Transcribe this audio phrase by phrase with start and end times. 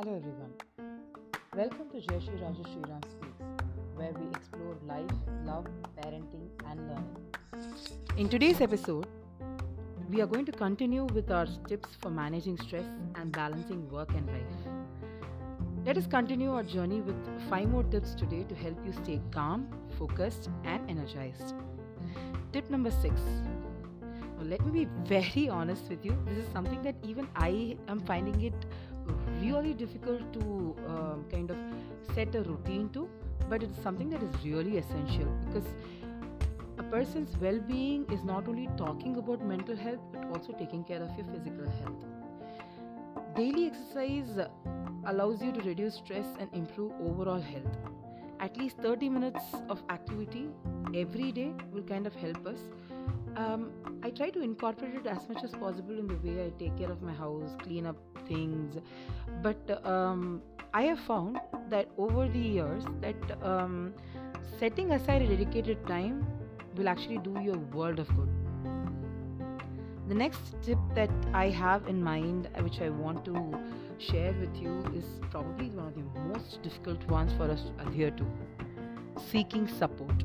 [0.00, 0.52] Hello everyone.
[1.54, 3.42] Welcome to Jayashree Rajashri Ram Speaks,
[3.96, 5.10] where we explore life,
[5.44, 7.16] love, parenting, and learning.
[8.16, 9.06] In today's episode,
[10.08, 12.86] we are going to continue with our tips for managing stress
[13.16, 14.72] and balancing work and life.
[15.84, 19.68] Let us continue our journey with five more tips today to help you stay calm,
[19.98, 21.52] focused, and energized.
[22.54, 23.20] Tip number six.
[24.42, 26.16] Let me be very honest with you.
[26.24, 28.54] This is something that even I am finding it
[29.40, 31.56] really difficult to um, kind of
[32.14, 33.08] set a routine to,
[33.48, 35.68] but it's something that is really essential because
[36.78, 41.02] a person's well being is not only talking about mental health but also taking care
[41.02, 42.04] of your physical health.
[43.36, 44.46] Daily exercise
[45.06, 47.76] allows you to reduce stress and improve overall health.
[48.40, 50.48] At least 30 minutes of activity
[50.94, 52.58] every day will kind of help us.
[53.36, 53.70] Um,
[54.02, 56.90] I try to incorporate it as much as possible in the way I take care
[56.90, 58.76] of my house, clean up things,
[59.42, 60.42] but um,
[60.74, 63.94] I have found that over the years that um,
[64.58, 66.26] setting aside a dedicated time
[66.76, 68.28] will actually do you a world of good.
[70.08, 73.58] The next tip that I have in mind, uh, which I want to
[73.98, 78.10] share with you, is probably one of the most difficult ones for us to adhere
[78.10, 78.26] to
[79.30, 80.24] seeking support.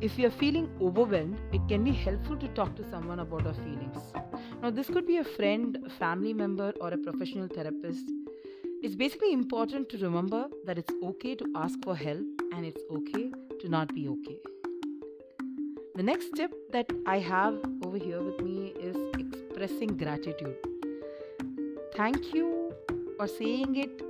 [0.00, 3.52] If we are feeling overwhelmed, it can be helpful to talk to someone about our
[3.52, 3.98] feelings.
[4.62, 8.10] Now, this could be a friend, a family member, or a professional therapist.
[8.82, 13.30] It's basically important to remember that it's okay to ask for help and it's okay
[13.60, 14.38] to not be okay.
[15.96, 20.56] The next tip that I have over here with me is expressing gratitude.
[21.94, 22.72] Thank you
[23.18, 24.02] or saying it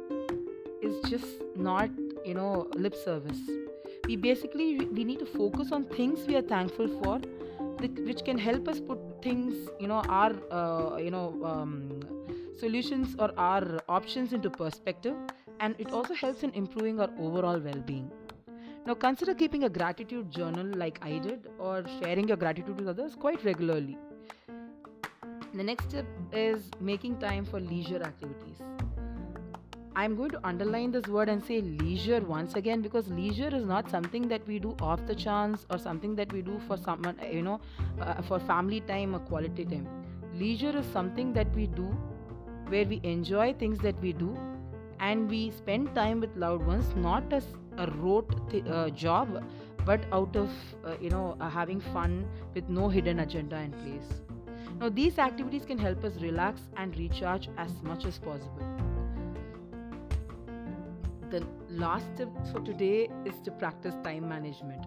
[0.82, 1.90] is just not,
[2.24, 3.40] you know, lip service.
[4.10, 7.18] We basically we need to focus on things we are thankful for,
[8.06, 12.00] which can help us put things, you know, our, uh, you know, um,
[12.58, 15.14] solutions or our options into perspective,
[15.60, 18.10] and it also helps in improving our overall well-being.
[18.84, 23.14] Now, consider keeping a gratitude journal like I did or sharing your gratitude with others
[23.14, 23.96] quite regularly.
[25.54, 28.58] The next step is making time for leisure activities.
[30.00, 33.90] I'm going to underline this word and say leisure once again because leisure is not
[33.90, 37.42] something that we do off the chance or something that we do for someone, you
[37.42, 37.60] know,
[38.00, 39.86] uh, for family time or quality time.
[40.32, 41.84] Leisure is something that we do
[42.68, 44.38] where we enjoy things that we do
[45.00, 47.44] and we spend time with loved ones not as
[47.76, 49.44] a rote th- uh, job
[49.84, 50.50] but out of
[50.84, 54.22] uh, you know uh, having fun with no hidden agenda in place
[54.78, 58.89] now these activities can help us relax and recharge as much as possible
[61.30, 62.28] the last tip.
[62.52, 64.84] For today is to practice time management.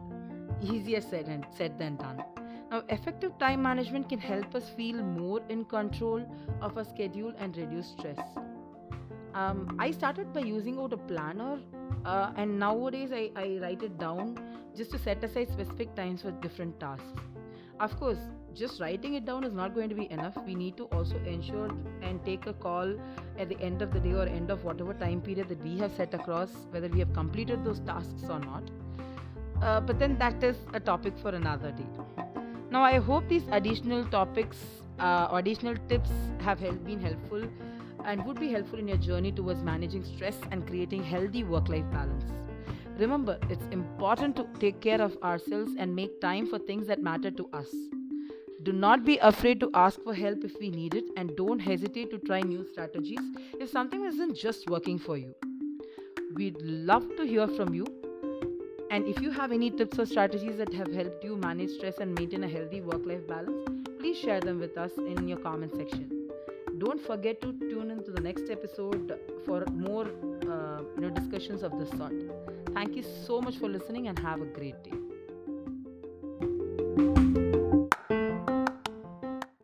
[0.61, 2.23] Easier said and said than done.
[2.71, 6.25] Now effective time management can help us feel more in control
[6.61, 8.19] of our schedule and reduce stress.
[9.33, 11.59] Um, I started by using out a planner,
[12.05, 14.37] uh, and nowadays I, I write it down
[14.75, 17.21] just to set aside specific times for different tasks.
[17.79, 18.19] Of course,
[18.55, 20.35] just writing it down is not going to be enough.
[20.45, 21.69] We need to also ensure
[22.01, 22.95] and take a call
[23.37, 25.91] at the end of the day or end of whatever time period that we have
[25.93, 28.63] set across, whether we have completed those tasks or not.
[29.61, 31.87] Uh, but then that is a topic for another day.
[32.69, 34.57] Now, I hope these additional topics,
[34.99, 36.11] uh, additional tips
[36.41, 37.43] have been helpful
[38.05, 41.85] and would be helpful in your journey towards managing stress and creating healthy work life
[41.91, 42.25] balance.
[42.97, 47.31] Remember, it's important to take care of ourselves and make time for things that matter
[47.31, 47.67] to us.
[48.61, 52.11] Do not be afraid to ask for help if we need it, and don't hesitate
[52.11, 53.19] to try new strategies
[53.59, 55.33] if something isn't just working for you.
[56.35, 57.85] We'd love to hear from you.
[58.91, 62.17] And if you have any tips or strategies that have helped you manage stress and
[62.17, 63.67] maintain a healthy work life balance,
[63.99, 66.23] please share them with us in your comment section
[66.83, 70.07] don't forget to tune into the next episode for more
[70.55, 72.13] uh, you know discussions of this sort
[72.73, 75.02] thank you so much for listening and have a great day